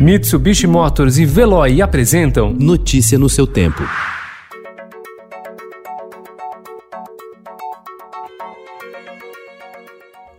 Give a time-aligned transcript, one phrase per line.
[0.00, 3.82] Mitsubishi Motors e Veloy apresentam Notícia no seu tempo.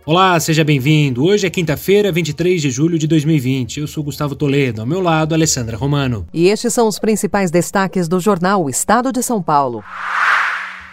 [0.04, 1.24] Olá, seja bem-vindo.
[1.24, 3.78] Hoje é quinta-feira, 23 de julho de 2020.
[3.78, 6.26] Eu sou Gustavo Toledo, ao meu lado, Alessandra Romano.
[6.34, 9.84] E estes são os principais destaques do jornal Estado de São Paulo.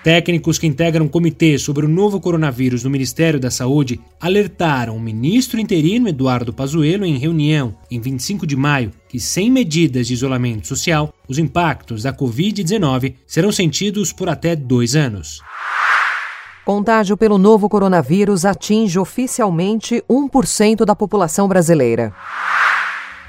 [0.03, 4.99] Técnicos que integram um comitê sobre o novo coronavírus no Ministério da Saúde alertaram o
[4.99, 10.67] ministro interino Eduardo Pazuello em reunião em 25 de maio que, sem medidas de isolamento
[10.67, 15.41] social, os impactos da Covid-19 serão sentidos por até dois anos.
[16.63, 22.13] Contágio pelo novo coronavírus atinge oficialmente 1% da população brasileira.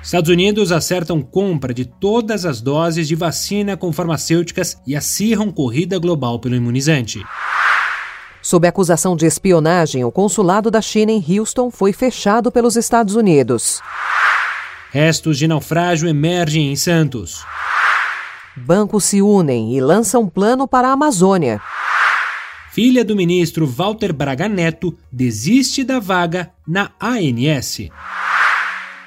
[0.02, 5.98] Estados Unidos acertam compra de todas as doses de vacina com farmacêuticas e acirram corrida
[5.98, 7.23] global pelo imunizante.
[8.42, 13.82] Sob acusação de espionagem, o consulado da China em Houston foi fechado pelos Estados Unidos.
[14.90, 17.45] Restos de naufrágio emergem em Santos.
[18.56, 21.60] Bancos se unem e lançam plano para a Amazônia.
[22.73, 27.90] Filha do ministro Walter Braga Neto desiste da vaga na ANS.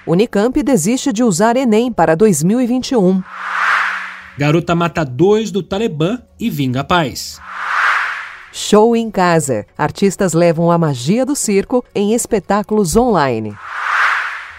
[0.06, 3.24] Unicamp desiste de usar Enem para 2021.
[4.38, 7.40] Garota mata dois do Talibã e vinga a paz.
[8.52, 9.66] Show em casa.
[9.78, 13.56] Artistas levam a magia do circo em espetáculos online.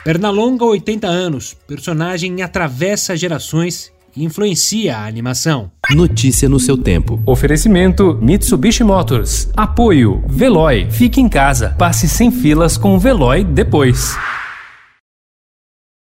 [0.03, 1.55] Pernalonga, 80 anos.
[1.67, 5.71] Personagem atravessa gerações e influencia a animação.
[5.91, 7.23] Notícia no seu tempo.
[7.27, 9.51] Oferecimento Mitsubishi Motors.
[9.57, 10.91] Apoio Veloy.
[10.91, 11.75] Fique em casa.
[11.79, 14.17] Passe sem filas com o Veloy depois.